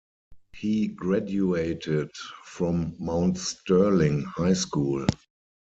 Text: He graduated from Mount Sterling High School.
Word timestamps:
He 0.53 0.87
graduated 0.87 2.09
from 2.43 2.95
Mount 2.97 3.37
Sterling 3.37 4.23
High 4.23 4.53
School. 4.53 5.05